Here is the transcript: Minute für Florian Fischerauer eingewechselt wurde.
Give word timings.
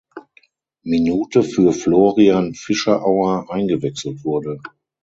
Minute 0.81 1.43
für 1.43 1.73
Florian 1.73 2.55
Fischerauer 2.55 3.51
eingewechselt 3.51 4.25
wurde. 4.25 4.57